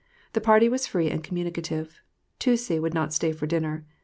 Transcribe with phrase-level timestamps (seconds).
[0.33, 2.01] The party was free and communicative;
[2.39, 3.85] Toucey would not stay for dinner.